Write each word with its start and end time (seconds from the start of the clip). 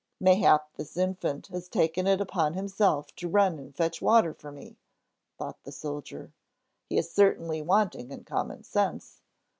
"Mayhap 0.19 0.67
this 0.77 0.97
infant 0.97 1.45
has 1.49 1.69
taken 1.69 2.07
it 2.07 2.19
upon 2.19 2.55
himself 2.55 3.13
to 3.17 3.27
run 3.29 3.59
and 3.59 3.75
fetch 3.75 4.01
water 4.01 4.33
for 4.33 4.51
me," 4.51 4.79
thought 5.37 5.61
the 5.61 5.71
soldier. 5.71 6.31
"He 6.89 6.97
is 6.97 7.11
certainly 7.11 7.61
wanting 7.61 8.09
in 8.09 8.23
common 8.23 8.63
sense. 8.63 9.21